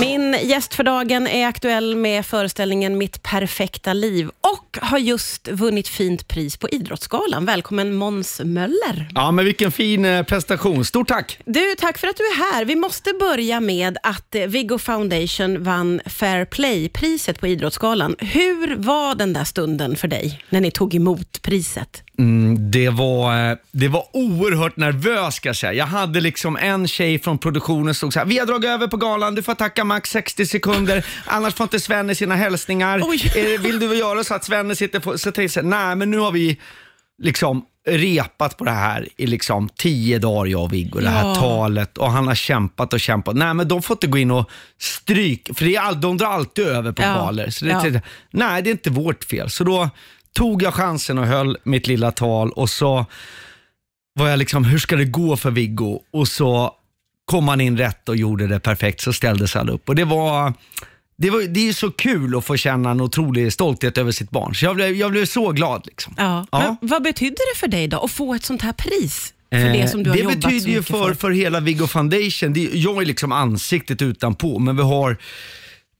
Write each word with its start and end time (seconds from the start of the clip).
Min 0.00 0.36
gäst 0.42 0.74
för 0.74 0.84
dagen 0.84 1.26
är 1.26 1.46
aktuell 1.46 1.96
med 1.96 2.26
föreställningen 2.26 2.98
Mitt 2.98 3.22
perfekta 3.22 3.92
liv 3.92 4.30
och 4.40 4.78
har 4.80 4.98
just 4.98 5.48
vunnit 5.48 5.88
fint 5.88 6.28
pris 6.28 6.56
på 6.56 6.68
Idrottsgalan. 6.68 7.44
Välkommen 7.44 7.94
Måns 7.94 8.40
Möller. 8.44 9.08
Ja, 9.14 9.30
men 9.30 9.44
vilken 9.44 9.72
fin 9.72 10.04
eh, 10.04 10.22
prestation. 10.22 10.84
Stort 10.84 11.08
tack! 11.08 11.38
Du, 11.44 11.74
tack 11.78 11.98
för 11.98 12.08
att 12.08 12.16
du 12.16 12.22
är 12.22 12.52
här. 12.52 12.64
Vi 12.64 12.76
måste 12.76 13.12
börja 13.12 13.60
med 13.60 13.98
att 14.02 14.34
eh, 14.34 14.46
Viggo 14.46 14.78
Foundation 14.78 15.62
vann 15.62 16.00
Fair 16.06 16.44
Play-priset 16.44 17.40
på 17.40 17.46
Idrottsgalan. 17.46 18.16
Hur 18.18 18.76
var 18.76 19.14
den 19.14 19.32
där 19.32 19.44
stunden 19.44 19.96
för 19.96 20.08
dig, 20.08 20.42
när 20.48 20.60
ni 20.60 20.70
tog 20.70 20.94
emot 20.94 21.42
priset? 21.42 22.02
Mm, 22.20 22.70
det, 22.70 22.88
var, 22.88 23.50
eh, 23.50 23.56
det 23.72 23.88
var 23.88 24.04
oerhört 24.12 24.76
nervös 24.76 25.34
ska 25.34 25.48
jag 25.48 25.56
säga. 25.56 25.72
Jag 25.72 25.86
hade 25.86 26.20
liksom 26.20 26.56
en 26.56 26.88
tjej 26.88 27.18
från 27.18 27.38
produktionen 27.38 27.94
som 27.94 27.94
stod 27.94 28.12
så 28.12 28.18
här, 28.18 28.26
vi 28.26 28.38
har 28.38 28.46
dragit 28.46 28.70
över 28.70 28.86
på 28.86 28.96
galan, 28.96 29.34
du 29.34 29.42
får 29.42 29.54
tacka 29.54 29.84
max 29.84 30.10
60 30.10 30.46
sekunder, 30.46 31.06
annars 31.26 31.54
får 31.54 31.64
inte 31.64 31.80
Svenne 31.80 32.14
sina 32.14 32.34
hälsningar. 32.36 33.00
Oj. 33.04 33.32
Eh, 33.54 33.60
Vill 33.60 33.78
du 33.80 33.94
göra 33.96 34.24
så 34.24 34.34
att 34.34 34.44
Svenne 34.44 34.76
sitter 34.76 35.00
på... 35.00 35.18
Så 35.18 35.32
tänkte 35.32 35.58
jag, 35.58 35.66
nej 35.66 35.96
men 35.96 36.10
nu 36.10 36.18
har 36.18 36.32
vi 36.32 36.58
liksom 37.22 37.64
repat 37.88 38.56
på 38.58 38.64
det 38.64 38.70
här 38.70 39.08
i 39.16 39.26
liksom 39.26 39.68
tio 39.68 40.18
dagar 40.18 40.50
jag 40.50 40.62
och 40.62 40.72
Viggo, 40.72 41.00
det 41.00 41.08
här 41.08 41.28
Ja. 41.28 41.34
talet 41.34 41.98
och 41.98 42.10
han 42.12 42.26
har 42.26 42.34
kämpat 42.34 42.92
och 42.92 43.00
kämpat. 43.00 43.36
Nej 43.36 43.54
men 43.54 43.68
de 43.68 43.82
får 43.82 43.94
inte 43.94 44.06
gå 44.06 44.18
in 44.18 44.30
och 44.30 44.50
stryk, 44.80 45.48
för 45.54 45.64
det 45.64 45.76
är 45.76 45.80
all, 45.80 46.00
de 46.00 46.16
drar 46.16 46.26
alltid 46.26 46.66
över 46.66 46.92
på 46.92 47.02
Ja. 47.02 47.14
galer. 47.14 47.50
Så 47.50 47.64
det, 47.64 47.70
Ja. 47.70 48.00
Nej, 48.30 48.62
det 48.62 48.70
är 48.70 48.72
inte 48.72 48.90
vårt 48.90 49.24
fel. 49.24 49.50
Så 49.50 49.64
då 49.64 49.90
tog 50.34 50.62
jag 50.62 50.74
chansen 50.74 51.18
och 51.18 51.26
höll 51.26 51.56
mitt 51.64 51.86
lilla 51.86 52.12
tal 52.12 52.50
och 52.50 52.70
så 52.70 53.06
var 54.14 54.28
jag 54.28 54.38
liksom, 54.38 54.64
hur 54.64 54.78
ska 54.78 54.96
det 54.96 55.04
gå 55.04 55.36
för 55.36 55.50
Viggo? 55.50 56.00
Och 56.10 56.28
så 56.28 56.74
kom 57.24 57.48
han 57.48 57.60
in 57.60 57.78
rätt 57.78 58.08
och 58.08 58.16
gjorde 58.16 58.46
det 58.46 58.60
perfekt, 58.60 59.00
så 59.00 59.12
ställdes 59.12 59.56
alla 59.56 59.72
upp. 59.72 59.88
Och 59.88 59.94
det 59.94 60.04
var, 60.04 60.54
det, 61.16 61.30
var, 61.30 61.40
det 61.40 61.60
är 61.60 61.64
ju 61.64 61.72
så 61.72 61.90
kul 61.90 62.36
att 62.36 62.44
få 62.44 62.56
känna 62.56 62.90
en 62.90 63.00
otrolig 63.00 63.52
stolthet 63.52 63.98
över 63.98 64.12
sitt 64.12 64.30
barn. 64.30 64.54
Så 64.54 64.64
jag 64.64 64.76
blev, 64.76 64.94
jag 64.94 65.10
blev 65.10 65.26
så 65.26 65.52
glad. 65.52 65.86
Liksom. 65.86 66.14
Ja. 66.16 66.46
Ja. 66.52 66.76
Vad 66.80 67.02
betyder 67.02 67.54
det 67.54 67.58
för 67.58 67.68
dig 67.68 67.88
då, 67.88 68.00
att 68.00 68.10
få 68.10 68.34
ett 68.34 68.44
sånt 68.44 68.62
här 68.62 68.72
pris? 68.72 69.34
För 69.50 69.58
Eh, 69.58 69.72
det 69.72 69.88
som 69.88 70.02
du 70.02 70.10
har 70.10 70.16
det 70.16 70.22
betyder 70.22 70.68
ju 70.68 70.76
mycket 70.76 70.86
för, 70.86 71.14
för 71.14 71.30
hela 71.30 71.60
Viggo 71.60 71.86
Foundation, 71.86 72.52
det, 72.52 72.60
jag 72.60 73.02
är 73.02 73.06
liksom 73.06 73.32
ansiktet 73.32 74.02
utanpå, 74.02 74.58
men 74.58 74.76
vi 74.76 74.82
har 74.82 75.16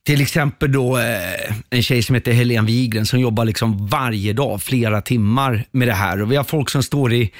till 0.05 0.21
exempel 0.21 0.71
då 0.71 0.97
eh, 0.97 1.55
en 1.69 1.83
tjej 1.83 2.03
som 2.03 2.15
heter 2.15 2.31
Helene 2.31 2.67
Wigren 2.67 3.05
som 3.05 3.19
jobbar 3.19 3.45
liksom 3.45 3.87
varje 3.87 4.33
dag, 4.33 4.61
flera 4.61 5.01
timmar 5.01 5.63
med 5.71 5.87
det 5.87 5.93
här. 5.93 6.21
Och 6.21 6.31
vi 6.31 6.35
har 6.35 6.43
folk 6.43 6.69
som 6.69 6.83
står 6.83 7.13
i, 7.13 7.31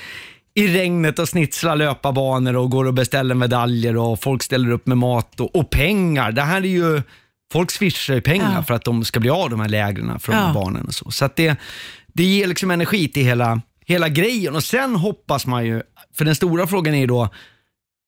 i 0.53 0.67
regnet 0.67 1.19
och 1.19 1.29
snitslar 1.29 1.75
löparbanor 1.75 2.55
och 2.55 2.71
går 2.71 2.85
och 2.85 2.93
beställer 2.93 3.35
medaljer 3.35 3.97
och 3.97 4.19
folk 4.23 4.43
ställer 4.43 4.71
upp 4.71 4.87
med 4.87 4.97
mat 4.97 5.39
och, 5.39 5.55
och 5.55 5.69
pengar. 5.69 6.31
Det 6.31 6.41
här 6.41 6.57
är 6.61 6.65
ju, 6.67 7.01
folk 7.53 7.71
swishar 7.71 8.13
ju 8.13 8.21
pengar 8.21 8.53
Ja. 8.55 8.63
för 8.63 8.73
att 8.73 8.83
de 8.85 9.03
ska 9.05 9.19
bli 9.19 9.29
av 9.29 9.49
de 9.49 9.59
här 9.59 9.69
lägren 9.69 10.07
de 10.07 10.33
Ja. 10.33 10.51
barnen 10.53 10.85
och 10.85 10.93
så. 10.93 11.11
Så 11.11 11.25
att 11.25 11.35
det, 11.35 11.55
det 12.13 12.23
ger 12.23 12.47
liksom 12.47 12.71
energi 12.71 13.07
till 13.07 13.23
hela, 13.23 13.61
hela 13.85 14.09
grejen 14.09 14.55
och 14.55 14.63
sen 14.63 14.95
hoppas 14.95 15.45
man 15.45 15.65
ju, 15.65 15.81
för 16.17 16.25
den 16.25 16.35
stora 16.35 16.67
frågan 16.67 16.93
är 16.93 16.99
ju 16.99 17.07
då 17.07 17.23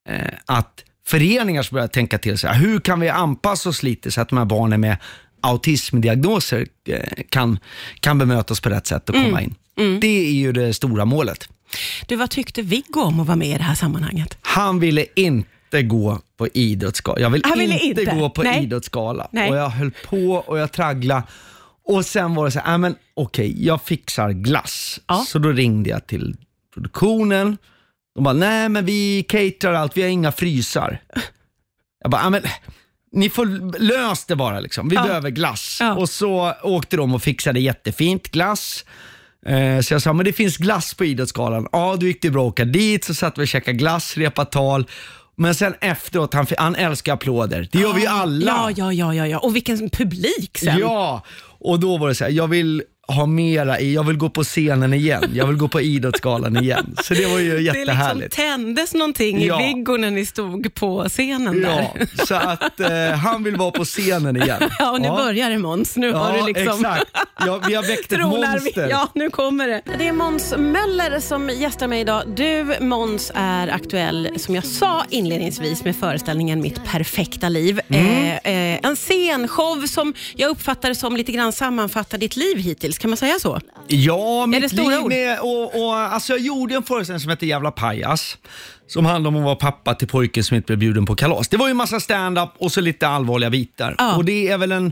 eh, 0.10 0.28
att 0.46 0.84
föreningar 1.08 1.64
ska 1.64 1.74
börja 1.74 1.88
tänka 1.88 2.18
till 2.18 2.38
sig, 2.38 2.54
hur 2.54 2.80
kan 2.80 3.00
vi 3.00 3.10
anpassa 3.10 3.70
oss 3.70 3.84
lite 3.84 4.12
så 4.12 4.22
att 4.22 4.30
de 4.30 4.38
här 4.38 4.46
barnen 4.46 4.82
med 4.82 4.98
autismdiagnoser 5.42 6.68
eh, 6.88 7.00
kan, 7.30 7.60
kan 8.00 8.18
bemötas 8.18 8.62
på 8.62 8.70
rätt 8.70 8.88
sätt 8.88 9.10
och 9.10 9.16
komma 9.16 9.42
in. 9.42 9.56
Det 10.02 10.28
är 10.28 10.32
ju 10.32 10.52
det 10.52 10.74
stora 10.74 11.06
målet. 11.06 11.50
Du, 12.08 12.16
vad 12.16 12.30
tyckte 12.30 12.62
Viggo 12.62 13.02
om 13.02 13.20
att 13.20 13.28
vara 13.28 13.38
med 13.38 13.48
i 13.48 13.58
det 13.58 13.64
här 13.64 13.76
sammanhanget? 13.76 14.38
Han 14.42 14.80
ville 14.80 15.06
inte 15.16 15.84
gå 15.84 16.20
på 16.38 16.48
idrottsgala. 16.48 17.20
Jag 17.20 17.30
vill 17.30 17.42
Han 17.46 17.60
ville 17.60 17.80
inte, 17.80 18.02
inte? 18.02 18.16
gå 18.16 18.30
på 18.30 18.44
Nej. 18.44 18.64
idrottsgala. 18.64 19.28
Nej. 19.32 19.50
Och 19.50 19.58
jag 19.58 19.70
höll 19.70 19.92
på 19.92 20.44
och 20.48 20.60
jag 20.60 20.72
tragglade. 20.72 21.24
Och 21.86 22.06
sen 22.06 22.36
var 22.36 22.46
det 22.46 22.52
så 22.52 22.60
här, 22.60 22.74
äh, 22.74 22.78
men 22.78 22.96
okej, 23.14 23.66
jag 23.66 23.82
fixar 23.82 24.32
glass. 24.32 25.00
Ja. 25.08 25.26
Så 25.28 25.40
då 25.40 25.50
ringde 25.50 25.90
jag 25.90 26.08
till 26.08 26.36
produktionen. 26.74 27.58
De 28.16 28.24
bara, 28.24 28.34
nej 28.34 28.70
men 28.70 28.86
vi 28.86 29.24
caterar 29.24 29.74
allt, 29.74 29.98
vi 29.98 30.02
har 30.02 30.10
inga 30.10 30.32
frysar. 30.32 31.02
Jag 32.02 32.12
bara, 32.12 32.30
men 32.30 32.42
ni 33.12 33.30
får 33.30 33.80
lösa 33.80 34.26
det 34.28 34.36
bara 34.36 34.60
liksom. 34.60 34.90
Vi 34.90 34.96
Ja. 34.96 35.04
behöver 35.04 35.30
glass. 35.30 35.78
Ja. 35.80 35.96
Och 35.96 36.10
så 36.10 36.54
åkte 36.64 36.98
de 36.98 37.14
och 37.16 37.24
fixade 37.24 37.60
jättefint 37.60 38.32
glass. 38.32 38.86
Eh, 39.46 39.80
Så 39.82 39.94
jag 39.94 40.02
sa, 40.02 40.14
men 40.14 40.26
det 40.26 40.34
finns 40.34 40.58
glass 40.58 40.94
på 40.94 41.06
Idrottsgalan. 41.06 41.68
Ja, 41.72 41.96
då 42.00 42.06
gick 42.06 42.22
det 42.22 42.30
bra 42.30 42.42
att 42.48 42.52
åka 42.52 42.66
dit, 42.66 43.04
så 43.04 43.14
satt 43.14 43.38
vi 43.38 43.44
och 43.44 43.48
käkade 43.48 43.78
glass, 43.78 44.18
repa 44.18 44.46
tal. 44.46 44.86
Men 45.36 45.56
sen 45.56 45.74
efteråt, 45.82 46.34
han, 46.34 46.46
han 46.58 46.76
älskar 46.76 47.14
applåder. 47.14 47.68
Det 47.72 47.80
gör 47.80 47.94
vi 47.94 48.02
ju 48.02 48.08
alla. 48.08 48.46
Ja, 48.52 48.72
ja, 48.78 48.94
ja, 48.94 49.14
ja, 49.14 49.28
ja. 49.28 49.38
Och 49.40 49.56
vilken 49.56 49.90
publik 49.90 50.58
sen. 50.58 50.80
Ja, 50.80 51.24
och 51.60 51.80
då 51.80 51.98
var 51.98 52.08
det 52.08 52.16
så 52.16 52.24
här, 52.24 52.32
jag 52.32 52.48
vill 52.48 52.84
ha 53.08 53.26
mera 53.26 53.80
i, 53.80 53.94
jag 53.94 54.04
vill 54.08 54.18
gå 54.18 54.30
på 54.30 54.44
scenen 54.44 54.94
igen. 54.94 55.32
Jag 55.34 55.48
vill 55.48 55.56
gå 55.58 55.68
på 55.68 55.82
Idrottsgalan 55.82 56.58
igen. 56.58 56.96
Så 57.04 57.14
det 57.14 57.26
var 57.26 57.40
ju 57.40 57.52
Det 57.52 57.58
liksom 57.60 57.80
jättehärligt. 57.80 58.36
tändes 58.36 58.94
någonting 58.94 59.46
Ja. 59.46 59.62
i 59.62 59.66
Viggo 59.74 59.98
när 59.98 60.12
ni 60.12 60.26
stod 60.26 60.74
på 60.76 61.06
scenen 61.10 61.62
där. 61.62 61.88
Ja, 62.00 62.06
så 62.26 62.36
att 62.36 62.80
eh, 62.80 62.90
han 63.12 63.44
vill 63.44 63.56
vara 63.56 63.72
på 63.72 63.86
scenen 63.86 64.36
igen. 64.42 64.62
Ja, 64.80 64.92
och 64.92 65.02
nu 65.02 65.08
börjar 65.10 65.50
det 65.50 65.58
Måns. 65.58 65.96
Nu 65.98 66.12
har 66.14 66.36
Ja, 66.36 66.42
du 66.42 66.54
liksom... 66.54 66.80
exakt. 66.86 67.06
Ja, 67.46 67.62
vi 67.68 67.74
har 67.74 67.84
väckt 67.84 68.12
ett 68.12 68.20
Trålar 68.20 68.54
vi- 68.58 68.64
monster. 68.64 68.90
Ja, 68.90 69.10
nu 69.16 69.30
kommer 69.30 69.68
det. 69.68 69.82
Det 69.98 70.08
är 70.08 70.14
Måns 70.14 70.54
Möller 70.58 71.20
som 71.20 71.50
gästar 71.50 71.88
mig 71.88 72.02
idag. 72.02 72.24
Du, 72.36 72.76
Måns, 72.80 73.32
är 73.36 73.68
aktuell, 73.68 74.30
som 74.38 74.56
jag 74.56 74.66
sa 74.66 75.04
inledningsvis, 75.10 75.84
med 75.84 75.96
föreställningen 75.96 76.62
Mitt 76.62 76.86
perfekta 76.86 77.50
liv. 77.50 77.80
Mm. 77.90 78.06
Eh, 78.08 78.74
eh, 78.74 78.80
en 78.84 78.96
scenshow 78.96 79.86
som 79.88 80.14
jag 80.36 80.50
uppfattar 80.50 80.90
det 80.90 80.96
som 80.96 81.18
lite 81.18 81.32
grann 81.32 81.52
sammanfattar 81.54 82.18
ditt 82.18 82.36
liv 82.36 82.58
hittills. 82.58 82.93
Kan 82.98 83.10
man 83.10 83.18
säga 83.18 83.40
så? 83.40 83.60
Ja, 83.88 84.46
mitt 84.46 84.72
stora 84.72 84.90
liv 84.90 85.00
ord? 85.00 85.10
med, 85.10 85.40
och, 85.40 85.86
och, 85.86 85.96
alltså 85.96 86.34
jag 86.34 86.42
gjorde 86.42 86.76
en 86.76 86.84
föreställning 86.84 87.20
som 87.20 87.30
hette 87.30 87.46
Jävla 87.46 87.72
pajas. 87.72 88.38
Som 88.88 89.06
handlade 89.06 89.36
om 89.38 89.42
att 89.44 89.46
vara 89.46 89.56
pappa 89.56 89.96
till 89.96 90.08
pojken 90.08 90.44
som 90.44 90.56
inte 90.58 90.66
blev 90.66 90.80
bjuden 90.80 91.06
på 91.06 91.16
kalas. 91.16 91.50
Det 91.50 91.58
var 91.58 91.68
ju 91.68 91.72
en 91.72 91.78
massa 91.78 92.00
stand-up 92.00 92.50
och 92.58 92.72
så 92.72 92.82
lite 92.82 93.08
allvarliga 93.08 93.50
bitar. 93.50 93.96
Ja. 93.98 94.16
Och 94.16 94.26
det 94.26 94.48
är 94.48 94.58
väl 94.58 94.72
en... 94.72 94.92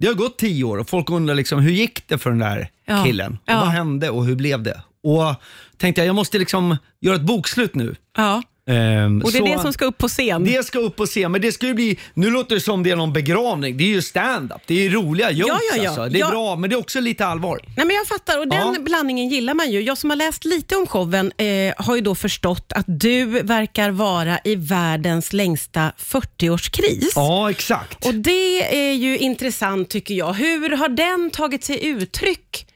Det 0.00 0.06
har 0.06 0.14
gått 0.14 0.38
tio 0.38 0.64
år 0.64 0.78
och 0.78 0.88
folk 0.88 1.10
undrar 1.10 1.34
liksom, 1.34 1.60
hur 1.60 1.70
gick 1.72 2.08
det 2.08 2.18
för 2.18 2.30
den 2.30 2.38
där 2.38 2.68
Ja. 2.86 3.04
killen? 3.04 3.38
Ja. 3.44 3.60
Vad 3.60 3.68
hände 3.68 4.10
och 4.10 4.24
hur 4.24 4.34
blev 4.36 4.62
det? 4.62 4.82
Och 5.02 5.34
tänkte 5.76 6.00
jag, 6.00 6.08
jag 6.08 6.14
måste 6.14 6.38
liksom 6.38 6.76
göra 7.00 7.16
ett 7.16 7.22
bokslut 7.22 7.74
nu. 7.74 7.96
Ja. 8.16 8.42
Ehm, 8.70 9.22
Och 9.22 9.32
det 9.32 9.38
är 9.38 9.40
så- 9.40 9.46
det 9.56 9.62
som 9.62 9.72
ska 9.72 9.84
upp 9.84 9.98
på 9.98 10.08
scen. 10.08 10.44
det 10.44 10.66
ska 10.66 10.78
upp 10.78 11.00
och 11.00 11.08
se, 11.08 11.28
men 11.28 11.40
det 11.40 11.52
ska 11.52 11.66
ju 11.66 11.74
bli, 11.74 11.98
nu 12.14 12.30
låter 12.30 12.54
det 12.54 12.60
som 12.60 12.82
det 12.82 12.90
är 12.90 12.96
någon 12.96 13.12
begravning. 13.12 13.76
Det 13.76 13.84
är 13.84 13.88
ju 13.88 14.02
stand-up. 14.02 14.60
Det 14.66 14.86
är 14.86 14.90
roliga 14.90 15.30
jokes 15.30 15.56
ja, 15.76 15.82
ja. 15.82 15.88
alltså. 15.88 16.08
Det 16.08 16.18
är 16.18 16.20
Ja. 16.20 16.30
bra, 16.30 16.56
men 16.56 16.70
det 16.70 16.76
är 16.76 16.80
också 16.80 17.00
lite 17.00 17.26
allvar. 17.26 17.60
Nej, 17.76 17.86
men 17.86 17.96
jag 17.96 18.06
fattar 18.06 18.38
och 18.38 18.48
den 18.48 18.74
Ja. 18.74 18.80
blandningen 18.80 19.28
gillar 19.28 19.54
man 19.54 19.70
ju. 19.70 19.80
Jag 19.80 19.98
som 19.98 20.10
har 20.10 20.16
läst 20.16 20.44
lite 20.44 20.76
om 20.76 20.86
showen 20.86 21.32
eh, 21.36 21.46
har 21.84 21.94
ju 21.96 22.00
då 22.00 22.14
förstått 22.14 22.72
att 22.74 22.84
du 22.88 23.24
verkar 23.24 23.90
vara 23.90 24.38
i 24.44 24.54
världens 24.56 25.32
längsta 25.32 25.92
40-årskris. 25.98 27.12
Ja, 27.14 27.50
exakt. 27.50 28.06
Och 28.06 28.14
Det 28.14 28.76
är 28.88 28.92
ju 28.92 29.18
intressant 29.18 29.90
tycker 29.90 30.14
jag. 30.14 30.32
Hur 30.32 30.76
har 30.76 30.88
den 30.88 31.30
tagit 31.30 31.64
sig 31.64 31.86
uttryck 31.86 32.66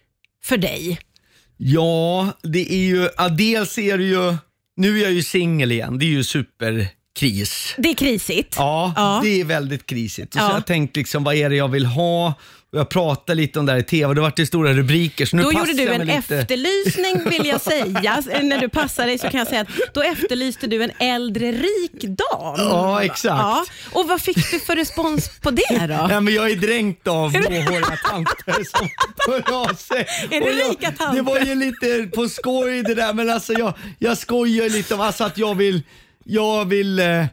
för 0.44 0.56
dig? 0.56 0.98
Ja, 1.56 2.28
det 2.42 2.72
är 2.72 2.78
ju, 2.86 3.08
ja, 3.16 3.28
dels 3.28 3.78
är 3.78 3.98
det 3.98 4.04
ju, 4.04 4.34
nu 4.78 4.98
är 4.98 5.02
jag 5.02 5.12
ju 5.12 5.22
singel 5.22 5.72
igen, 5.72 5.98
det 5.98 6.04
är 6.04 6.08
ju 6.08 6.24
super 6.24 6.88
superkris. 7.18 7.74
Det 7.78 7.88
är 7.90 7.94
krisigt. 7.94 8.54
Ja, 8.58 8.92
Ja. 8.96 9.20
det 9.22 9.40
är 9.40 9.44
väldigt 9.44 9.86
krisigt. 9.86 10.34
Och 10.34 10.40
så 10.40 10.46
jag 10.52 10.66
tänkt 10.66 10.96
liksom, 10.96 11.24
vad 11.24 11.34
är 11.34 11.50
det 11.50 11.56
jag 11.56 11.68
vill 11.68 11.86
ha? 11.86 12.34
Och 12.72 12.78
jag 12.78 12.88
pratade 12.88 13.34
lite 13.34 13.58
om 13.58 13.66
det 13.66 13.72
här 13.72 13.78
i 13.78 13.82
TV, 13.82 14.14
det 14.14 14.20
vart 14.20 14.36
det 14.36 14.46
stora 14.46 14.72
rubriker. 14.74 15.26
Så 15.26 15.36
nu 15.36 15.42
Då 15.42 15.50
passar 15.52 15.66
gjorde 15.66 15.72
du 15.78 15.82
jag 15.82 15.94
en 16.00 16.06
mig 16.06 16.16
lite. 16.16 16.36
efterlysning 16.36 17.30
vill 17.30 17.46
jag 17.46 17.60
säga. 17.72 18.22
När 18.42 18.58
du 18.60 18.68
passar 18.68 19.06
dig 19.06 19.18
så 19.18 19.28
kan 19.30 19.38
jag 19.38 19.48
säga 19.48 19.60
att 19.60 19.68
då 19.94 20.02
efterlyste 20.02 20.66
du 20.66 20.82
en 20.84 20.90
äldre 20.98 21.52
rik 21.52 22.02
dam. 22.02 22.54
Ja, 22.58 23.02
exakt. 23.02 23.22
Ja. 23.24 23.64
Och 23.92 24.08
vad 24.08 24.20
fick 24.20 24.50
du 24.50 24.60
för 24.60 24.76
respons 24.76 25.28
på 25.40 25.50
det 25.50 25.86
då? 25.86 25.94
Ja, 26.10 26.20
men 26.20 26.34
jag 26.34 26.50
är 26.50 26.56
dränkt 26.56 27.06
av 27.06 27.30
blåhåriga 27.32 27.98
tanter 28.10 28.64
som 28.76 28.88
hör 29.28 29.52
av 29.62 29.74
sig. 29.74 30.06
Är 30.30 30.40
det 30.40 30.40
Och 30.40 30.48
jag, 30.48 30.70
rika 30.70 30.92
tanter? 30.92 31.16
Det 31.16 31.22
var 31.22 31.38
ju 31.40 31.54
lite 31.54 32.10
på 32.16 32.28
skoj 32.28 32.82
det 32.82 32.94
där, 32.94 33.12
men 33.12 33.30
alltså 33.30 33.52
jag, 33.52 33.74
jag 33.98 34.18
skojar 34.18 34.68
lite 34.68 34.94
om 34.94 35.00
alltså 35.00 35.24
att 35.24 35.38
jag 35.38 35.54
vill, 35.54 35.82
jag 36.30 36.64
vill 36.64 36.98
eh, 36.98 37.24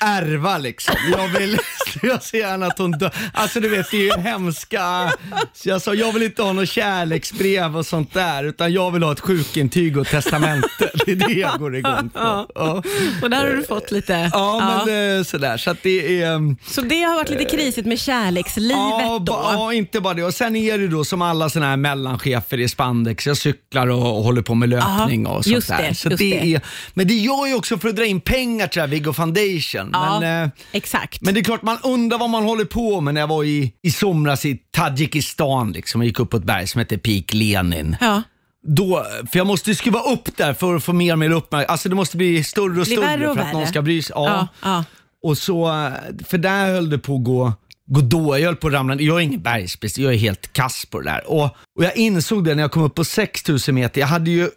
ärva 0.00 0.58
liksom. 0.58 0.94
Jag 1.12 1.28
vill, 1.28 1.58
jag 2.02 2.22
ser 2.22 2.38
gärna 2.38 2.66
att 2.66 2.78
hon 2.78 2.90
dör. 2.90 3.14
Alltså 3.34 3.60
du 3.60 3.68
vet, 3.68 3.90
det 3.90 3.96
är 3.96 4.16
ju 4.16 4.22
hemska. 4.22 5.12
Så 5.54 5.68
jag 5.68 5.82
sa, 5.82 5.94
jag 5.94 6.12
vill 6.12 6.22
inte 6.22 6.42
ha 6.42 6.52
något 6.52 6.68
kärleksbrev 6.68 7.76
och 7.76 7.86
sånt 7.86 8.14
där, 8.14 8.44
utan 8.44 8.72
jag 8.72 8.90
vill 8.90 9.02
ha 9.02 9.12
ett 9.12 9.20
sjukintyg 9.20 9.96
och 9.98 10.06
testamente. 10.06 10.68
Det 11.06 11.12
är 11.12 11.16
det 11.16 11.32
jag 11.32 11.58
går 11.58 11.76
igång 11.76 12.10
på. 12.10 12.20
Ja, 12.54 12.82
Och 13.22 13.30
där 13.30 13.36
har 13.46 13.56
du 13.56 13.62
fått 13.64 13.90
lite... 13.90 14.30
ja 14.32 14.82
men 14.86 15.18
eh, 15.18 15.24
sådär. 15.24 15.56
Så 15.56 15.70
att 15.70 15.82
det 15.82 16.22
är... 16.22 16.34
ehm, 16.34 16.56
Så 16.66 16.80
det 16.80 17.02
har 17.02 17.14
varit 17.14 17.30
lite 17.30 17.44
krisigt 17.44 17.86
med 17.86 17.98
kärlekslivet 18.00 18.76
Ja, 18.76 19.18
då? 19.26 19.32
ja, 19.32 19.72
inte 19.72 20.00
bara 20.00 20.14
det. 20.14 20.24
Och 20.24 20.34
sen 20.34 20.56
är 20.56 20.78
det 20.78 20.88
då 20.88 21.04
som 21.04 21.22
alla 21.22 21.50
såna 21.50 21.66
här 21.66 21.76
mellanchefer 21.76 22.60
i 22.60 22.68
spandex. 22.68 23.26
Jag 23.26 23.36
cyklar 23.36 23.86
och, 23.86 24.16
och 24.18 24.24
håller 24.24 24.42
på 24.42 24.54
med 24.54 24.68
löpning 24.68 25.26
Aha, 25.26 25.36
och 25.36 25.44
sånt 25.44 25.54
just 25.54 25.68
där. 25.68 25.88
det, 25.88 25.94
Så 25.94 26.08
just 26.08 26.18
det. 26.18 26.54
Är, 26.54 26.60
men 26.94 27.06
det 27.08 27.14
gör 27.14 27.46
ju 27.46 27.54
också 27.54 27.78
för 27.78 27.88
att 27.88 27.96
dra 27.96 28.04
in 28.04 28.20
pengar 28.20 28.66
till 28.66 28.76
det 28.78 28.80
här 28.80 28.88
Viggo 28.88 29.12
Foundation. 29.60 29.90
Ja, 29.92 30.20
Men, 30.20 30.44
eh, 30.44 30.50
exakt. 30.72 31.20
men 31.22 31.34
det 31.34 31.40
är 31.40 31.44
klart, 31.44 31.62
man 31.62 31.78
undrar 31.82 32.18
vad 32.18 32.30
man 32.30 32.44
håller 32.44 32.64
på 32.64 33.00
med 33.00 33.14
när 33.14 33.20
jag 33.20 33.28
var 33.28 33.44
i, 33.44 33.72
i 33.82 33.90
somras 33.90 34.44
i 34.44 34.56
Tadzjikistan. 34.70 35.72
Liksom. 35.72 36.00
Jag 36.00 36.06
gick 36.06 36.20
upp 36.20 36.30
på 36.30 36.36
ett 36.36 36.44
berg 36.44 36.66
som 36.66 36.78
heter 36.78 36.96
Peak 36.96 37.34
Lenin. 37.34 37.96
Ja. 38.00 38.22
Då, 38.66 39.06
för 39.32 39.38
jag 39.38 39.46
måste 39.46 39.74
skruva 39.74 40.00
upp 40.00 40.36
där 40.36 40.54
för 40.54 40.76
att 40.76 40.84
få 40.84 40.92
mer 40.92 41.12
och 41.12 41.18
mer 41.18 41.30
uppmärksamhet. 41.30 41.70
Alltså 41.70 41.88
det 41.88 41.94
måste 41.94 42.16
bli 42.16 42.44
större 42.44 42.80
och 42.80 42.86
större 42.86 43.28
och 43.28 43.36
för 43.36 43.42
att 43.42 43.52
någon 43.52 43.60
värre. 43.60 43.66
ska 43.70 43.82
bry 43.82 44.02
sig. 44.02 44.12
Ja. 44.16 44.28
Ja, 44.28 44.48
ja. 44.62 44.84
Och 45.22 45.38
så, 45.38 45.90
för 46.26 46.38
där 46.38 46.66
höll 46.66 46.90
det 46.90 46.98
på 46.98 47.14
att 47.16 47.24
gå, 47.24 47.52
då. 48.00 48.38
Jag 48.38 48.46
höll 48.46 48.56
på 48.56 48.66
att 48.66 48.72
ramla 48.72 48.94
Jag 48.94 49.16
är 49.16 49.20
ingen 49.20 49.42
bergspecialist, 49.42 49.98
jag 49.98 50.14
är 50.14 50.18
helt 50.18 50.52
kass 50.52 50.86
på 50.86 51.00
det 51.00 51.10
där. 51.10 51.30
Och, 51.30 51.44
och 51.78 51.84
jag 51.84 51.96
insåg 51.96 52.44
det 52.44 52.54
när 52.54 52.62
jag 52.62 52.70
kom 52.70 52.82
upp 52.82 52.94
på 52.94 53.04
6000 53.04 53.74
meter. 53.74 54.00
Jag 54.00 54.08
hade 54.08 54.30
ju 54.30 54.50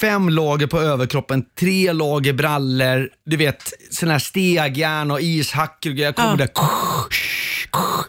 fem 0.00 0.28
lager 0.28 0.66
på 0.66 0.80
överkroppen, 0.80 1.44
tre 1.58 1.92
lager 1.92 2.32
brallor, 2.32 3.08
du 3.26 3.36
vet 3.36 3.72
sådana 3.90 4.12
här 4.12 4.18
stegjärn 4.18 5.10
och 5.10 5.20
ishackor 5.20 5.92
och. 5.92 5.98
Jag 5.98 6.14
kom 6.16 6.24
Ja. 6.24 6.36
där 6.36 6.48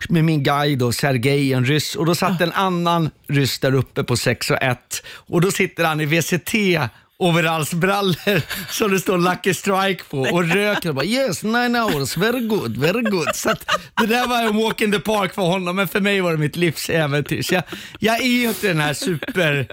med 0.09 0.23
min 0.23 0.43
guide 0.43 0.81
och 0.81 0.95
Sergej, 0.95 1.53
en 1.53 1.65
ryss. 1.65 1.95
Och 1.95 2.05
då 2.05 2.15
satt 2.15 2.41
en 2.41 2.51
annan 2.51 3.09
ryss 3.27 3.59
där 3.59 3.73
uppe 3.75 4.03
på 4.03 4.17
6 4.17 4.51
och 4.51 4.61
1 4.61 4.79
och 5.07 5.41
då 5.41 5.51
sitter 5.51 5.83
han 5.85 6.01
i 6.01 6.05
VCT 6.05 6.53
overallsbrallor 7.17 8.41
som 8.73 8.91
det 8.91 8.99
står 8.99 9.17
Lucky 9.17 9.53
Strike 9.53 10.03
på 10.09 10.19
och 10.21 10.47
röker 10.49 10.89
och 10.89 10.95
bara 10.95 11.05
yes, 11.05 11.43
nine 11.43 11.75
hours, 11.75 12.17
very 12.17 12.39
good, 12.39 12.77
very 12.77 13.01
good. 13.01 13.27
Så 13.35 13.49
att 13.49 13.65
det 14.01 14.05
där 14.07 14.27
var 14.27 14.41
en 14.41 14.55
walk 14.57 14.81
in 14.81 14.91
the 14.91 14.99
park 14.99 15.33
för 15.33 15.41
honom, 15.41 15.75
men 15.75 15.87
för 15.87 15.99
mig 16.01 16.21
var 16.21 16.31
det 16.31 16.37
mitt 16.37 16.55
livs 16.55 16.89
äventyr. 16.89 17.41
Så 17.41 17.53
jag, 17.53 17.63
jag 17.99 18.21
är 18.21 18.25
ju 18.27 18.47
inte 18.47 18.67
den 18.67 18.79
här 18.79 18.93
super 18.93 19.67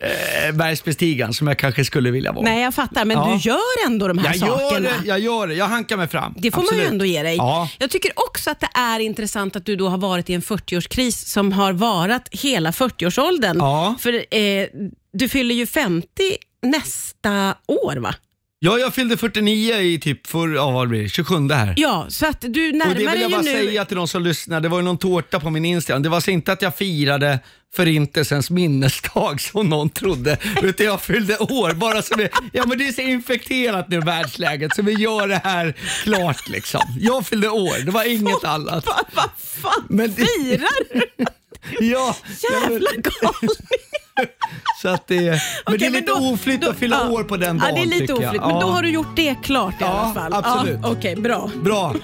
eh, 0.00 0.54
bergsbestigaren 0.54 1.34
som 1.34 1.46
jag 1.46 1.58
kanske 1.58 1.84
skulle 1.84 2.10
vilja 2.10 2.32
vara. 2.32 2.44
Nej, 2.44 2.62
jag 2.62 2.74
fattar, 2.74 3.04
men 3.04 3.16
Ja. 3.16 3.26
du 3.42 3.48
gör 3.50 3.86
ändå 3.86 4.08
de 4.08 4.18
här 4.18 4.26
jag 4.26 4.36
gör 4.48 4.58
sakerna. 4.58 4.88
det, 5.02 5.08
jag 5.08 5.20
gör 5.20 5.46
det. 5.46 5.54
Jag 5.54 5.66
hankar 5.66 5.96
mig 5.96 6.08
fram. 6.08 6.34
Det 6.38 6.50
får 6.50 6.58
man 6.58 6.64
Absolut. 6.66 6.84
ju 6.84 6.88
ändå 6.88 7.04
ge 7.04 7.22
dig. 7.22 7.36
Ja. 7.36 7.70
Jag 7.78 7.90
tycker 7.90 8.12
också 8.16 8.50
att 8.50 8.60
det 8.60 8.68
är 8.74 9.00
intressant 9.00 9.56
att 9.56 9.66
du 9.66 9.76
då 9.76 9.88
har 9.88 9.98
varit 9.98 10.30
i 10.30 10.34
en 10.34 10.42
40-årskris 10.42 11.24
som 11.26 11.52
har 11.52 11.72
varat 11.72 12.28
hela 12.30 12.70
40-årsåldern. 12.70 13.56
Ja. 13.58 13.94
För 14.00 14.34
eh, 14.34 14.66
du 15.12 15.28
fyller 15.28 15.54
ju 15.54 15.66
50 15.66 16.06
nästa 16.62 17.54
år 17.66 17.96
va? 17.96 18.14
Ja, 18.60 18.78
jag 18.78 18.94
fyllde 18.94 19.16
49 19.16 19.74
i 19.76 19.98
typ 19.98 20.26
för, 20.26 20.48
ja, 20.48 20.70
vad 20.70 20.88
blir 20.88 21.02
det, 21.02 21.08
27 21.08 21.48
här. 21.50 21.74
Ja, 21.76 22.06
så 22.08 22.26
att 22.26 22.40
du 22.40 22.68
Och 22.70 22.74
närmar 22.76 22.94
det 22.94 22.98
vill 22.98 23.06
dig 23.06 23.20
jag 23.20 23.30
ju 23.30 23.36
bara 23.36 23.42
nu... 23.42 23.50
säga 23.52 23.84
till 23.84 23.96
de 23.96 24.08
som 24.08 24.22
lyssnar, 24.22 24.60
det 24.60 24.68
var 24.68 24.78
ju 24.78 24.84
någon 24.84 24.98
tårta 24.98 25.40
på 25.40 25.50
min 25.50 25.64
Instagram. 25.64 26.02
Det 26.02 26.08
var 26.08 26.20
så 26.20 26.30
inte 26.30 26.52
att 26.52 26.62
jag 26.62 26.76
firade 26.76 27.38
förintelsens 27.74 28.50
minnesdag 28.50 29.40
som 29.52 29.68
någon 29.68 29.90
trodde, 29.90 30.38
utan 30.62 30.86
jag 30.86 31.02
fyllde 31.02 31.38
år. 31.38 31.72
Bara 31.72 32.02
så 32.02 32.14
vi, 32.16 32.28
ja 32.52 32.66
men 32.66 32.78
det 32.78 32.88
är 32.88 32.92
så 32.92 33.00
infekterat 33.00 33.88
nu 33.88 34.00
världsläget 34.00 34.74
så 34.74 34.82
vi 34.82 34.92
gör 34.92 35.28
det 35.28 35.40
här 35.44 35.74
klart 36.02 36.48
liksom. 36.48 36.82
Jag 37.00 37.26
fyllde 37.26 37.48
år, 37.48 37.84
det 37.84 37.90
var 37.90 38.04
inget 38.04 38.44
annat. 38.44 38.86
Vad 39.14 39.30
fan 39.62 39.84
Men 39.88 40.14
det- 40.14 40.26
firar 40.26 40.94
du? 40.94 41.24
Ja, 41.80 42.16
Jävla 42.52 42.90
galning. 42.96 43.50
Så 44.82 44.88
att 44.88 45.06
det, 45.06 45.20
men 45.20 45.38
Okej, 45.66 45.78
det 45.78 45.86
är 45.86 45.90
lite 45.90 46.12
då- 46.12 46.30
oflytt 46.32 46.60
då- 46.60 46.70
att 46.70 46.76
fylla 46.78 47.00
ja. 47.04 47.10
år 47.10 47.24
på 47.24 47.36
den 47.36 47.56
Ja, 47.58 47.62
dagen 47.64 47.74
det 47.74 47.80
är 47.96 48.00
lite 48.00 48.12
oflytt, 48.12 48.40
men 48.40 48.54
då 48.54 48.60
Ja. 48.60 48.66
har 48.66 48.82
du 48.82 48.88
gjort 48.90 49.16
det 49.16 49.34
klart 49.42 49.74
i 49.74 49.76
Ja, 49.80 49.86
alla 49.86 50.14
fall. 50.14 50.34
absolut. 50.44 50.78
Ja, 50.82 50.90
Okej, 50.90 51.16
bra. 51.16 51.50
Bra. 51.64 51.94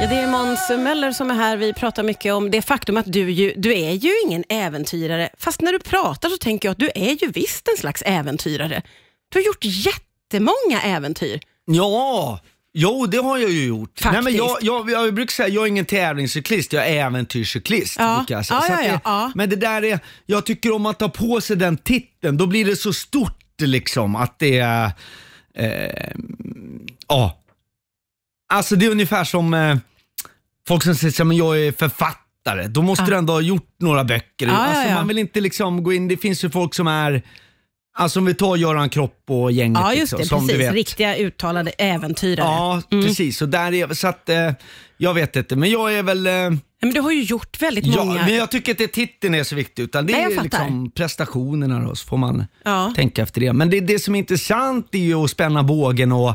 Ja, 0.00 0.06
det 0.08 0.14
är 0.16 0.26
Måns 0.26 0.70
Möller 0.70 1.12
som 1.12 1.30
är 1.30 1.34
här. 1.34 1.56
Vi 1.56 1.72
pratar 1.72 2.02
mycket 2.02 2.34
om 2.34 2.50
det 2.50 2.62
faktum 2.62 2.96
att 2.96 3.12
du, 3.12 3.30
ju, 3.30 3.54
du 3.56 3.74
är 3.78 3.90
ju 3.92 4.10
ingen 4.26 4.44
äventyrare. 4.48 5.28
Fast 5.38 5.60
när 5.60 5.72
du 5.72 5.78
pratar 5.78 6.28
så 6.28 6.36
tänker 6.36 6.68
jag 6.68 6.72
att 6.72 6.78
du 6.78 6.90
är 6.94 7.22
ju 7.24 7.30
visst 7.32 7.68
en 7.68 7.76
slags 7.76 8.02
äventyrare. 8.06 8.82
Du 9.28 9.38
har 9.38 9.44
gjort 9.46 9.64
jättemånga 9.64 10.80
äventyr. 10.84 11.40
Ja, 11.64 12.40
jo 12.72 13.06
det 13.06 13.18
har 13.18 13.38
jag 13.38 13.50
ju 13.50 13.66
gjort. 13.66 14.00
Nej, 14.04 14.22
men 14.22 14.36
jag, 14.36 14.56
jag, 14.60 14.90
jag 14.90 15.14
brukar 15.14 15.32
säga 15.32 15.48
jag 15.48 15.64
är 15.64 15.68
ingen 15.68 15.84
tävlingscyklist, 15.84 16.72
jag 16.72 16.88
är 16.88 17.06
äventyrscyklist. 17.06 17.96
Ja. 17.98 18.24
jag 18.28 18.46
säga. 18.46 18.60
Ja, 18.68 18.82
ja, 18.82 19.00
ja. 19.04 19.32
Men 19.34 19.50
det 19.50 19.56
där 19.56 19.84
är, 19.84 20.00
jag 20.26 20.46
tycker 20.46 20.72
om 20.72 20.86
att 20.86 20.98
ta 20.98 21.08
på 21.08 21.40
sig 21.40 21.56
den 21.56 21.76
titeln, 21.76 22.36
då 22.36 22.46
blir 22.46 22.64
det 22.64 22.76
så 22.76 22.92
stort 22.92 23.36
liksom 23.62 24.16
att 24.16 24.38
det 24.38 24.58
är, 24.58 24.92
eh, 25.54 26.12
ja. 27.08 27.36
Alltså 28.52 28.76
det 28.76 28.86
är 28.86 28.90
ungefär 28.90 29.24
som 29.24 29.54
eh, 29.54 29.76
folk 30.68 30.82
som 30.82 30.94
säger 30.94 31.30
att 31.30 31.36
jag 31.36 31.60
är 31.60 31.72
författare, 31.72 32.66
då 32.68 32.82
måste 32.82 33.04
du 33.04 33.16
ändå 33.16 33.32
ha 33.32 33.40
gjort 33.40 33.74
några 33.78 34.04
böcker. 34.04 34.48
Alltså. 34.48 34.94
Man 34.94 35.08
vill 35.08 35.18
inte 35.18 35.40
liksom 35.40 35.82
gå 35.82 35.92
in, 35.92 36.08
det 36.08 36.16
finns 36.16 36.44
ju 36.44 36.50
folk 36.50 36.74
som 36.74 36.86
är 36.86 37.22
Alltså 38.00 38.18
om 38.18 38.24
vi 38.24 38.34
tar 38.34 38.56
Göran 38.56 38.88
Kropp 38.88 39.22
och 39.28 39.52
gänget. 39.52 39.80
Ja, 39.82 39.94
just 39.94 40.12
liksom, 40.18 40.18
det. 40.18 40.26
som 40.26 40.46
du 40.46 40.54
Precis. 40.54 40.72
Riktiga 40.72 41.16
uttalade 41.16 41.70
äventyrare. 41.70 42.46
Ja, 42.46 42.82
precis. 42.90 43.42
Och 43.42 43.48
där 43.48 43.72
är, 43.74 43.94
så 43.94 44.08
att, 44.08 44.28
eh, 44.28 44.50
jag 44.96 45.14
vet 45.14 45.36
inte, 45.36 45.56
men 45.56 45.70
jag 45.70 45.94
är 45.94 46.02
väl... 46.02 46.26
Eh, 46.26 46.32
Men 46.82 46.90
du 46.94 47.00
har 47.00 47.10
ju 47.12 47.22
gjort 47.22 47.62
väldigt 47.62 47.86
ja, 47.86 48.04
många. 48.04 48.24
men 48.26 48.34
jag 48.34 48.50
tycker 48.50 48.70
inte 48.72 48.86
titeln 48.86 49.34
är 49.34 49.44
så 49.44 49.54
viktig, 49.56 49.82
utan 49.82 50.06
det 50.06 50.12
Nej, 50.12 50.36
är 50.36 50.42
liksom 50.42 50.90
prestationerna 50.90 51.80
då, 51.80 51.94
så 51.94 52.06
får 52.06 52.16
man 52.16 52.44
Ja. 52.64 52.92
tänka 52.96 53.22
efter 53.22 53.40
det. 53.40 53.52
Men 53.52 53.70
det, 53.70 53.80
det 53.80 53.98
som 53.98 54.14
är 54.14 54.18
intressant 54.18 54.88
är 54.94 54.98
ju 54.98 55.14
att 55.14 55.30
spänna 55.30 55.62
bågen 55.62 56.12
och, 56.12 56.34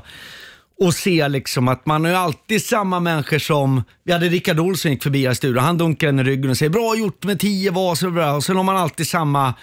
och 0.81 0.93
se 0.93 1.27
liksom 1.27 1.67
att 1.67 1.85
man 1.85 2.03
ju 2.03 2.13
alltid 2.15 2.61
samma 2.65 2.99
människor 2.99 3.39
som, 3.39 3.83
vi 4.03 4.11
hade 4.13 4.27
Rickard 4.29 4.59
Olsson 4.59 4.91
gick 4.91 5.03
förbi 5.03 5.25
här 5.25 5.31
i 5.31 5.35
studion, 5.35 5.63
han 5.63 5.77
dunkar 5.77 6.07
en 6.07 6.19
i 6.19 6.23
ryggen 6.23 6.49
och 6.51 6.57
säger 6.57 6.69
bra 6.69 6.95
gjort 6.97 7.23
med 7.23 7.39
10 7.39 7.71
vaser 7.71 8.07
och 8.07 8.13
bra. 8.13 8.33
Och 8.33 8.43
sen 8.43 8.55
har 8.55 8.63
man 8.63 8.77
alltid 8.77 9.07
samma 9.07 9.53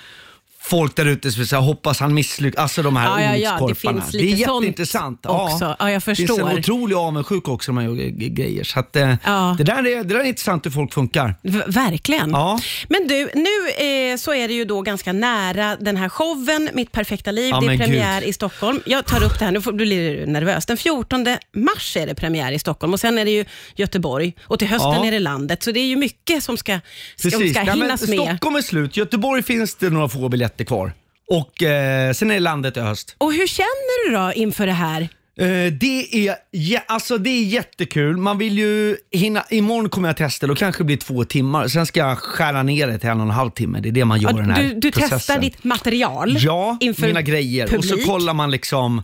folk 0.65 0.97
där 0.97 1.07
ute 1.07 1.31
som 1.31 1.47
säga 1.47 1.61
hoppas 1.61 2.01
han 2.01 2.15
misslyckas, 2.15 2.63
alltså 2.63 2.83
de 2.83 2.97
här 2.97 3.07
Ja, 3.23 3.37
ja, 3.37 3.37
ja, 3.61 3.67
det 3.67 4.19
det 4.19 4.25
är 4.33 4.37
jätteintressant. 4.37 5.27
också. 5.27 5.77
Ja, 5.79 5.91
jag 5.91 6.03
Det 6.03 6.15
finns 6.17 6.21
en 6.21 6.27
förstår. 6.27 6.59
otrolig 6.59 6.97
avundsjuk 6.97 7.49
också 7.49 7.73
när 7.73 7.75
man 7.75 7.85
gör 7.85 8.05
g- 8.07 8.29
grejer. 8.29 8.65
Så 8.65 8.79
att, 8.81 8.97
eh, 8.97 9.15
Ja. 9.25 9.55
det, 9.59 9.65
där 9.65 9.87
är, 9.87 9.97
det 10.05 10.15
där 10.15 10.21
är 10.21 10.25
intressant 10.25 10.67
hur 10.67 10.71
folk 10.71 10.93
funkar. 10.93 11.35
V- 11.43 11.63
verkligen. 11.67 12.31
Ja. 12.31 12.59
Men 12.89 13.07
du, 13.09 13.31
nu 13.35 13.85
eh, 13.87 14.17
så 14.17 14.35
är 14.35 14.49
det 14.49 14.55
ju 14.55 14.65
då 14.65 14.83
ganska 14.83 15.13
nära 15.13 15.77
den 15.81 15.97
här 15.97 16.09
showen, 16.09 16.71
Mitt 16.75 16.93
perfekta 16.93 17.31
liv. 17.31 17.49
Ja, 17.51 17.61
det 17.61 17.67
är 17.75 17.79
premiär 17.79 18.21
gud. 18.21 18.29
i 18.29 18.33
Stockholm. 18.33 18.81
Jag 18.87 19.05
tar 19.07 19.25
upp 19.25 19.39
det 19.39 19.45
här, 19.45 19.53
nu 19.53 19.61
får- 19.61 19.73
blir 19.73 20.17
du 20.21 20.27
nervös. 20.27 20.67
Den 20.67 20.77
14 20.77 21.27
mars 21.57 21.97
är 21.97 22.07
det 22.07 22.15
premiär 22.15 22.53
i 22.53 22.59
Stockholm 22.59 22.93
och 22.93 23.01
sen 23.01 23.19
är 23.19 23.25
det 23.25 23.31
ju 23.31 23.45
Göteborg 23.77 24.33
och 24.45 24.59
till 24.59 24.69
hösten 24.69 24.93
Ja. 24.93 25.07
är 25.07 25.11
det 25.11 25.19
landet. 25.19 25.63
Så 25.63 25.73
det 25.73 25.81
är 25.81 25.87
ju 25.87 25.97
mycket 25.97 26.43
som 26.45 26.57
ska, 26.57 26.81
ska, 27.17 27.31
ska 27.31 27.39
men 27.65 27.75
hinnas 27.75 28.09
med. 28.09 28.19
Stockholm 28.19 28.57
är 28.57 28.63
slut, 28.63 28.97
Göteborg 28.97 29.43
finns 29.43 29.75
det 29.75 29.91
några 29.91 30.09
få 30.09 30.29
biljetter 30.29 30.52
kvar. 30.65 30.93
Och 31.31 31.63
eh, 31.63 32.13
sen 32.13 32.31
är 32.31 32.35
det 32.35 32.41
landet 32.41 32.77
i 32.77 32.81
höst. 32.81 33.15
Och 33.19 33.33
hur 33.33 33.47
känner 33.47 34.09
du 34.11 34.17
då 34.17 34.33
inför 34.33 34.67
det 34.67 34.73
här? 34.73 35.03
Eh, 35.39 35.73
det, 35.73 36.27
är, 36.29 36.35
jä- 36.53 36.83
alltså 36.87 37.19
det 37.19 37.31
är 37.31 37.43
jättekul. 37.45 38.17
Man 38.17 38.39
vill 38.39 38.59
ju 38.59 38.97
hinna, 39.11 39.45
imorgon 39.51 39.89
kommer 39.91 40.09
jag 40.09 40.17
testa, 40.17 40.47
då 40.47 40.55
kanske 40.55 40.81
det 40.83 40.85
blir 40.87 40.97
två 40.97 41.25
timmar. 41.25 41.69
Sen 41.69 41.87
ska 41.87 42.01
jag 42.01 42.19
skära 42.19 42.63
ner 42.63 42.87
det 42.87 42.99
till 42.99 43.09
en 43.09 43.17
och 43.21 43.27
en 43.27 43.31
halv 43.31 43.51
timme. 43.51 43.81
Det 43.81 43.89
är 43.89 43.93
det 43.93 44.05
man 44.05 44.21
gör 44.21 44.31
i 44.31 44.33
den 44.35 44.51
här 44.51 44.63
Du, 44.63 44.75
du 44.75 44.91
processen. 44.93 45.19
testar 45.19 45.39
ditt 45.41 45.65
material 45.65 46.37
Ja, 46.41 46.77
inför 46.81 47.07
mina 47.07 47.23
grejer. 47.23 47.67
publik. 47.69 47.93
Och 47.95 48.01
så 48.01 48.07
kollar 48.07 48.35
man 48.35 48.51
liksom, 48.51 49.03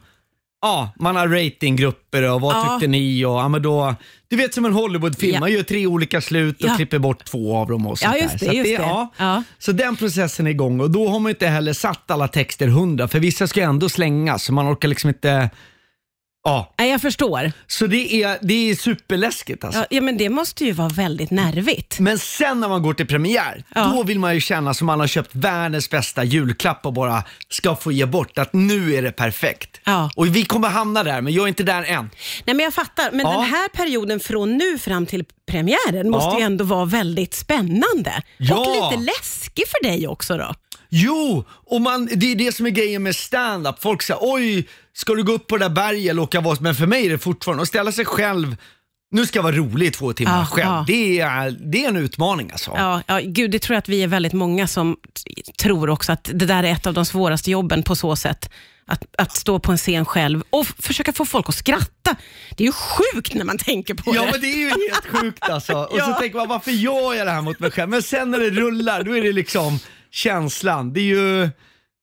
ja, 0.63 0.91
man 1.01 1.17
har 1.17 1.29
ratinggrupper 1.29 2.31
och 2.33 2.41
vad 2.41 2.57
Ja. 2.57 2.63
tyckte 2.73 2.87
ni? 2.87 3.25
Och, 3.25 3.33
ja, 3.33 3.49
men 3.49 3.63
då, 3.63 3.95
du 4.29 4.37
vet 4.37 4.55
som 4.55 4.65
en 4.65 4.73
Hollywoodfilm, 4.73 5.35
Ja. 5.35 5.41
man 5.41 5.53
gör 5.53 5.63
tre 5.63 5.87
olika 5.87 6.21
slut 6.21 6.63
och 6.65 6.69
Ja. 6.71 6.75
klipper 6.77 6.99
bort 6.99 7.25
två 7.25 7.57
av 7.57 7.69
dem 7.69 7.87
och 7.87 7.99
sånt 7.99 8.15
Ja, 8.17 8.23
just 8.23 8.39
där. 8.39 8.39
det, 8.39 8.45
Så 8.45 8.51
att 8.51 8.57
just 8.57 8.79
det. 8.79 8.83
Ja. 8.83 9.13
Ja. 9.17 9.43
Så 9.59 9.73
den 9.73 9.97
processen 9.97 10.47
är 10.47 10.51
igång 10.51 10.81
och 10.81 10.91
då 10.91 11.09
har 11.09 11.19
man 11.19 11.31
inte 11.31 11.47
heller 11.47 11.73
satt 11.73 12.11
alla 12.11 12.29
texter 12.29 12.69
hundra, 12.69 13.09
för 13.09 13.21
vissa 13.21 13.47
ska 13.47 13.63
ändå 13.63 13.89
slängas, 13.89 14.45
så 14.45 14.53
man 14.53 14.73
orkar 14.73 14.89
liksom 14.89 15.09
inte 15.09 15.51
Ja, 16.49 16.75
Nej, 16.79 16.91
jag 16.91 17.01
förstår. 17.01 17.53
så 17.67 17.87
det 17.87 18.23
är, 18.23 18.39
det 18.43 18.71
är 18.71 18.75
superläskigt 18.75 19.65
alltså. 19.65 19.81
Ja, 19.81 19.87
ja, 19.91 20.01
men 20.01 20.17
det 20.19 20.29
måste 20.29 20.65
ju 20.65 20.73
vara 20.73 20.89
väldigt 20.89 21.31
nervigt. 21.31 21.99
Men 22.01 22.19
sen 22.19 22.61
när 22.61 22.69
man 22.69 22.83
går 22.83 22.95
till 22.95 23.07
premiär, 23.07 23.65
Ja. 23.75 23.85
då 23.97 24.03
vill 24.03 24.19
man 24.19 24.35
ju 24.35 24.41
känna 24.41 24.75
som 24.75 24.87
man 24.87 25.01
har 25.01 25.07
köpt 25.07 25.31
världens 25.35 25.91
bästa 25.91 26.25
julklapp 26.25 26.87
och 26.87 26.93
bara 26.93 27.23
ska 27.51 27.77
få 27.77 27.93
ge 27.93 28.07
bort 28.07 28.39
att 28.39 28.53
nu 28.53 28.95
är 28.95 29.03
det 29.03 29.13
perfekt. 29.13 29.81
Ja. 29.85 30.11
Och 30.17 30.37
vi 30.37 30.45
kommer 30.45 30.69
hamna 30.69 31.03
där, 31.05 31.21
men 31.21 31.33
jag 31.33 31.45
är 31.45 31.49
inte 31.49 31.63
där 31.63 31.83
än. 31.83 32.11
Nej, 32.45 32.55
men 32.57 32.59
jag 32.65 32.75
fattar, 32.75 33.11
men 33.13 33.21
Ja. 33.21 33.33
den 33.33 33.43
här 33.45 33.69
perioden 33.69 34.21
från 34.21 34.57
nu 34.57 34.79
fram 34.79 35.07
till 35.07 35.25
premiären 35.51 36.11
måste 36.11 36.29
Ja. 36.29 36.39
ju 36.39 36.45
ändå 36.45 36.65
vara 36.65 36.85
väldigt 36.85 37.35
spännande. 37.35 38.23
Ja. 38.37 38.57
Och 38.57 38.91
lite 38.93 39.05
läskig 39.05 39.65
för 39.69 39.83
dig 39.83 40.09
också 40.09 40.37
då. 40.37 40.55
Jo, 40.91 41.45
och 41.67 41.81
man, 41.81 42.09
det 42.15 42.33
är 42.33 42.37
det 42.37 42.53
som 42.55 42.67
är 42.67 42.71
grejen 42.71 43.03
med 43.03 43.17
stand-up. 43.17 43.83
Folk 43.83 44.03
säger 44.03 44.19
oj, 44.23 44.69
ska 44.99 45.15
du 45.15 45.23
gå 45.25 45.33
upp 45.33 45.47
på 45.47 45.57
det 45.57 45.65
där 45.65 45.71
berget 45.75 46.11
eller 46.11 46.23
åka 46.23 46.41
vad? 46.41 46.61
Men 46.61 46.75
för 46.75 46.87
mig 46.87 47.07
är 47.07 47.11
det 47.11 47.19
fortfarande 47.19 47.63
att 47.63 47.69
ställa 47.69 47.93
sig 47.93 48.05
själv, 48.05 48.57
nu 49.11 49.27
ska 49.27 49.39
jag 49.39 49.43
vara 49.43 49.57
rolig 49.57 49.87
i 49.87 49.91
två 49.91 50.13
timmar 50.13 50.39
Ja, 50.41 50.47
själv. 50.47 50.69
ja. 50.69 50.85
Det, 50.87 51.21
är, 51.21 51.51
det 51.51 51.85
är 51.85 51.89
en 51.89 51.97
utmaning 51.97 52.51
alltså. 52.53 52.73
Ja, 52.77 53.03
ja, 53.07 53.21
gud, 53.25 53.51
det 53.51 53.59
tror 53.59 53.75
jag 53.75 53.79
att 53.79 53.89
vi 53.89 54.03
är 54.03 54.07
väldigt 54.09 54.33
många 54.33 54.67
som 54.67 54.97
tror 55.63 55.91
också 55.91 56.13
att 56.13 56.31
det 56.35 56.47
där 56.47 56.63
är 56.65 56.73
ett 56.73 56.87
av 56.87 56.95
de 56.95 57.05
svåraste 57.05 57.51
jobben 57.51 57.83
på 57.83 57.97
så 57.97 58.17
sätt. 58.17 58.51
Att, 58.91 59.05
att 59.19 59.37
stå 59.37 59.59
på 59.59 59.73
en 59.73 59.79
scen 59.79 60.05
själv 60.05 60.43
och 60.51 60.67
försöka 60.67 61.13
få 61.13 61.25
folk 61.25 61.49
att 61.49 61.55
skratta. 61.55 62.17
Det 62.57 62.65
är 62.65 62.67
ju 62.67 62.73
sjukt 62.73 63.35
när 63.35 63.45
man 63.45 63.59
tänker 63.59 63.95
på 63.95 64.15
Ja 64.15 64.25
det. 64.25 64.31
men 64.33 64.41
det 64.41 64.47
är 64.47 64.57
ju 64.59 64.69
helt 64.69 65.07
sjukt 65.21 65.43
alltså. 65.49 65.73
Och 65.75 65.91
så 65.91 66.11
Ja. 66.11 66.19
tänker 66.21 66.39
man 66.39 66.49
varför 66.49 66.71
gör 66.71 67.15
jag 67.15 67.27
det 67.27 67.31
här 67.31 67.43
mot 67.43 67.61
mig 67.61 67.71
själv? 67.71 67.89
Men 67.91 68.03
sen 68.03 68.31
när 68.31 68.39
det 68.39 68.51
rullar 68.51 69.03
då 69.03 69.17
är 69.17 69.23
det 69.23 69.33
liksom 69.33 69.79
känslan. 70.11 70.93
Det 70.93 71.01
är 71.01 71.05
ju 71.05 71.49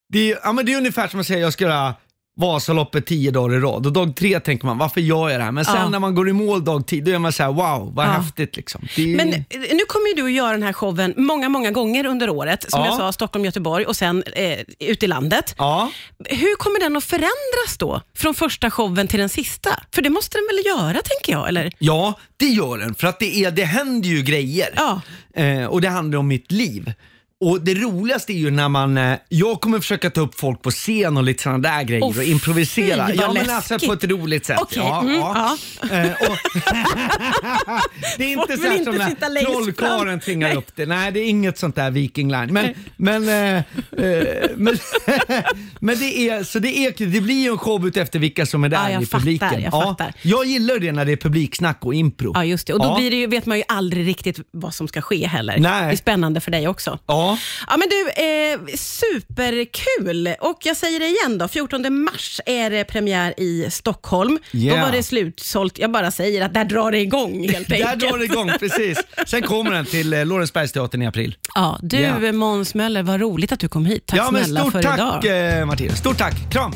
det 0.10 0.32
är, 0.32 0.40
ja, 0.44 0.52
men 0.52 0.66
det 0.66 0.74
är 0.74 0.78
ungefär 0.78 1.08
som 1.08 1.20
att 1.20 1.28
säga 1.28 1.40
jag 1.40 1.54
ska 1.54 1.64
göra 1.64 1.96
Vasaloppet 2.38 3.06
tio 3.06 3.32
dagar 3.32 3.56
i 3.58 3.60
rad 3.60 3.86
och 3.86 3.94
dag 3.94 4.16
tre 4.16 4.40
tänker 4.40 4.66
man, 4.66 4.78
varför 4.78 5.02
gör 5.02 5.30
jag 5.30 5.40
det 5.40 5.44
här? 5.44 5.52
Men 5.52 5.66
sen 5.66 5.76
Ja. 5.76 5.90
när 5.90 6.00
man 6.00 6.16
går 6.16 6.30
i 6.30 6.34
mål 6.34 6.64
dag 6.64 6.88
tio, 6.88 7.02
då 7.02 7.12
är 7.12 7.20
man 7.20 7.32
så 7.34 7.44
här, 7.44 7.52
wow, 7.52 7.92
vad 7.96 8.06
Ja. 8.06 8.10
häftigt 8.12 8.56
liksom. 8.58 8.88
Det 8.96 9.08
Men 9.16 9.34
eh, 9.34 9.42
nu 9.50 9.80
kommer 9.88 10.16
du 10.16 10.26
att 10.26 10.32
göra 10.32 10.52
den 10.52 10.64
här 10.64 10.74
showen 10.74 11.14
många, 11.18 11.50
många 11.50 11.72
gånger 11.72 12.06
under 12.06 12.30
året. 12.30 12.66
Som 12.72 12.80
Ja. 12.80 12.86
jag 12.86 12.98
sa, 12.98 13.12
Stockholm, 13.12 13.46
Göteborg 13.46 13.86
och 13.86 13.96
sen 13.96 14.24
eh, 14.36 14.60
ut 14.80 15.04
i 15.04 15.08
landet. 15.08 15.56
ja. 15.58 15.92
Hur 16.30 16.56
kommer 16.56 16.80
den 16.80 16.98
att 16.98 17.04
förändras 17.04 17.78
då? 17.80 18.02
Från 18.18 18.34
första 18.34 18.72
showen 18.72 19.08
till 19.08 19.20
den 19.20 19.30
sista? 19.30 19.70
För 19.96 20.02
det 20.02 20.10
måste 20.10 20.38
den 20.38 20.48
väl 20.56 20.66
göra, 20.66 21.02
tänker 21.02 21.32
jag? 21.34 21.48
Eller? 21.48 21.72
Ja, 21.80 22.14
det 22.38 22.46
gör 22.48 22.78
den. 22.78 22.96
För 22.96 23.08
att 23.08 23.20
det, 23.20 23.44
är, 23.44 23.52
det 23.52 23.66
händer 23.66 24.10
ju 24.10 24.22
grejer. 24.22 24.70
Ja. 24.76 25.02
Eh, 25.44 25.66
och 25.66 25.82
det 25.82 25.90
handlar 25.90 26.20
om 26.20 26.28
mitt 26.28 26.52
liv. 26.52 26.94
Och 27.40 27.62
det 27.62 27.74
roligaste 27.74 28.34
är 28.34 28.38
ju 28.38 28.52
när 28.52 28.70
man, 28.70 28.98
eh, 28.98 29.18
jag 29.30 29.62
kommer 29.62 29.80
försöka 29.80 30.10
ta 30.10 30.22
upp 30.22 30.40
folk 30.40 30.62
på 30.62 30.72
scen 30.72 31.18
och 31.18 31.24
lite 31.24 31.44
sådana 31.44 31.58
där 31.70 31.84
grejer 31.84 32.04
Åh, 32.04 32.18
och 32.18 32.24
improvisera. 32.24 33.08
fy, 33.08 33.14
vad 33.18 33.26
ja 33.26 33.34
men 33.34 33.50
alltså 33.50 33.74
läskigt. 33.74 33.88
på 33.90 33.94
ett 33.94 34.04
roligt 34.04 34.46
sätt. 34.46 34.58
Okej, 34.62 34.78
Ja, 34.86 35.02
mm, 35.02 35.16
ja. 35.16 35.58
Eh, 35.92 36.12
och 36.12 36.38
det 38.18 38.24
är 38.24 38.30
inte 38.32 38.58
så 38.58 38.62
vill 38.62 38.72
här 38.72 38.78
inte 38.78 38.92
som 38.92 38.96
när 38.96 39.30
längst 39.30 39.52
trollkarlen 39.52 40.08
fram. 40.08 40.20
tvingar 40.20 40.48
Nej. 40.48 40.58
upp 40.58 40.76
det. 40.76 40.86
Nej, 40.86 41.12
det 41.12 41.20
är 41.20 41.26
inget 41.30 41.58
sånt 41.58 41.76
där 41.76 41.92
Viking 41.92 42.32
Line. 42.32 42.54
Men, 42.54 42.74
men, 42.98 43.30
eh, 43.30 43.56
eh, 44.06 44.50
men, 44.56 44.78
men 45.80 46.00
det 46.00 46.30
är, 46.30 46.44
så 46.44 46.60
det 46.60 46.78
är, 46.78 47.06
det 47.12 47.22
blir 47.22 47.44
ju 47.44 47.52
en 47.52 47.58
show 47.58 47.88
ut 47.88 47.98
efter 47.98 48.20
vilka 48.20 48.46
som 48.46 48.64
är 48.64 48.70
där 48.70 48.78
Ja, 48.84 48.92
jag 48.92 49.02
i 49.02 49.06
fattar, 49.06 49.20
publiken. 49.20 49.50
jag 49.62 49.74
ja, 49.74 49.82
fattar. 49.84 50.14
jag 50.22 50.46
gillar 50.46 50.80
det 50.80 50.92
när 50.92 51.06
det 51.06 51.12
är 51.12 51.18
publiksnack 51.18 51.86
och 51.86 51.94
impro. 51.96 52.32
Ja, 52.34 52.44
just 52.46 52.68
det. 52.68 52.74
Och 52.74 52.80
då 52.80 52.96
blir 52.96 53.12
det 53.12 53.18
ju, 53.18 53.28
vet 53.28 53.46
man 53.46 53.58
ju 53.58 53.64
aldrig 53.68 54.08
riktigt 54.08 54.40
vad 54.52 54.74
som 54.74 54.88
ska 54.88 55.02
ske 55.02 55.28
heller. 55.28 55.58
Nej. 55.60 55.86
Det 55.86 55.92
är 55.92 55.96
spännande 55.96 56.42
för 56.42 56.52
dig 56.52 56.68
också. 56.68 57.00
Ja. 57.06 57.25
Ja, 57.68 57.78
men 57.78 57.88
du, 57.90 58.10
eh, 58.24 58.76
superkul. 58.78 60.36
Och 60.40 60.58
jag 60.64 60.78
säger 60.78 61.00
det 61.00 61.06
igen 61.08 61.38
då, 61.38 61.48
14 61.48 62.04
mars 62.04 62.42
är 62.46 62.70
det 62.70 62.84
premiär 62.84 63.34
i 63.40 63.68
Stockholm. 63.72 64.40
Yeah. 64.52 64.78
Då 64.80 64.86
var 64.86 64.92
det 64.92 65.04
slutsålt. 65.04 65.80
Jag 65.80 65.92
bara 65.92 66.12
säger 66.12 66.46
att 66.46 66.54
där 66.54 66.66
drar 66.66 66.92
det 66.92 67.00
igång 67.00 67.48
helt 67.52 67.68
Där 67.70 67.76
enkelt. 67.76 68.00
drar 68.12 68.18
det 68.18 68.26
igång, 68.26 68.52
precis. 68.60 68.98
Sen 69.28 69.42
kommer 69.42 69.72
den 69.72 69.86
till 69.86 70.14
eh, 70.14 70.26
Lorensbergsteatern 70.26 71.02
i 71.02 71.08
april. 71.08 71.36
Ja, 71.56 71.80
du 71.82 71.98
Yeah. 72.06 72.32
Måns 72.34 72.76
Möller, 72.76 73.04
vad 73.04 73.22
roligt 73.22 73.52
att 73.52 73.60
du 73.60 73.68
kom 73.70 73.86
hit. 73.86 74.06
Tack 74.06 74.20
ja, 74.20 74.32
men 74.32 74.44
snälla 74.44 74.60
stort 74.62 74.72
för 74.72 74.82
tack 74.84 75.24
idag. 75.26 75.60
eh, 75.60 75.66
Martina. 75.66 75.96
Stort 75.96 76.18
tack. 76.18 76.52
Kram! 76.52 76.74